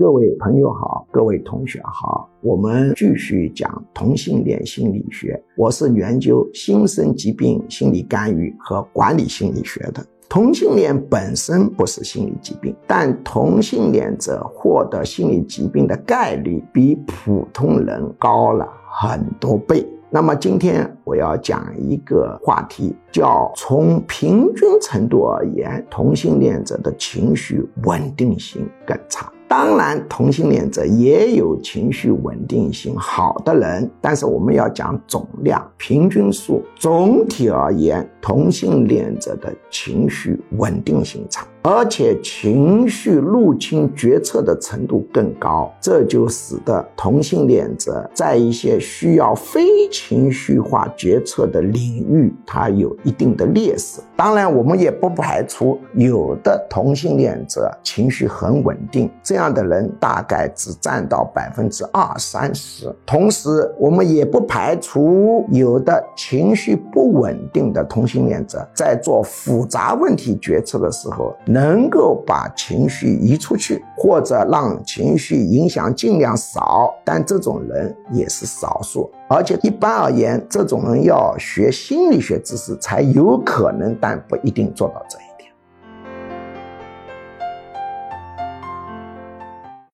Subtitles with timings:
[0.00, 5.38] 各位朋友好，各位同学好，我们继续讲同性恋心理学。
[5.58, 10.02] 我是研究新生疾病心理干预和管理心理学的。
[10.26, 19.86] 同性恋本身不是心理疾病，但同性恋者获得心理疾病的概率比普通人高了很多倍。
[20.08, 29.30] 那么今天我要讲一个话题，叫从平均程度而言，同性恋者的情绪稳定性更差。
[29.50, 36.62] 当然，同性恋者也有情绪稳定性好的人，但是我们要讲总量、平均数。
[36.76, 41.44] 总体而言，同性恋者的情绪稳定性差。
[41.62, 54.00] 而且情绪入侵决策的程度更高，这就使得同性恋者在一些需要非情绪化决策的领域，他有一定的劣势。
[54.16, 62.90] 当然，我们也不排除有的同性恋者情绪很稳定，这样的人大概只占到百分之二三十。
[63.04, 71.36] 同时，我们也不排除有的情绪不稳定的同性恋者在做复杂问题决策的时候。
[71.52, 79.10] 能够把情绪移出去，或者让情绪影响尽量少，但这种人也是少数。
[79.28, 85.29] 而且一般而言，这种人要学心理学知识才有可能，但不一定做到这样。